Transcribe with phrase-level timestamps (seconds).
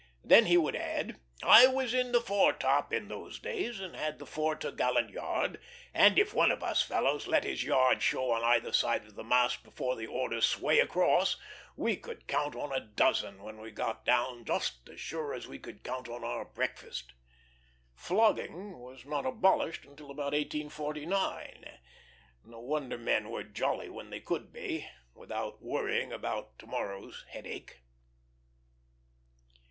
[0.23, 4.25] Then he would add: "I was in the foretop in those days, and had the
[4.25, 5.59] fore topgallant yard;
[5.93, 9.23] and if one of us fellows let his yard show on either side of the
[9.23, 11.37] mast before the order 'Sway across,'
[11.75, 15.59] we could count on a dozen when we got down just as sure as we
[15.59, 17.13] could count on our breakfast."
[17.93, 21.77] Flogging was not abolished until about 1849.
[22.43, 27.83] No wonder men were jolly when they could be, without worrying about to morrow's headache.